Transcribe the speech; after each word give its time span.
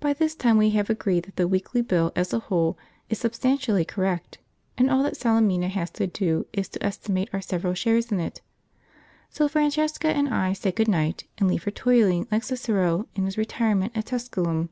By 0.00 0.12
this 0.12 0.34
time 0.34 0.58
we 0.58 0.70
have 0.70 0.90
agreed 0.90 1.26
that 1.26 1.36
the 1.36 1.46
weekly 1.46 1.80
bill 1.80 2.10
as 2.16 2.32
a 2.32 2.40
whole 2.40 2.76
is 3.08 3.20
substantially 3.20 3.84
correct, 3.84 4.38
and 4.76 4.90
all 4.90 5.04
that 5.04 5.16
Salemina 5.16 5.68
has 5.68 5.88
to 5.90 6.08
do 6.08 6.46
is 6.52 6.68
to 6.70 6.84
estimate 6.84 7.28
our 7.32 7.40
several 7.40 7.72
shares 7.74 8.10
in 8.10 8.18
it; 8.18 8.42
so 9.30 9.46
Francesca 9.46 10.08
and 10.08 10.34
I 10.34 10.52
say 10.52 10.72
good 10.72 10.88
night 10.88 11.28
and 11.38 11.46
leave 11.46 11.62
her 11.62 11.70
toiling 11.70 12.26
like 12.32 12.42
Cicero 12.42 13.06
in 13.14 13.24
his 13.24 13.38
retirement 13.38 13.92
at 13.96 14.06
Tusculum. 14.06 14.70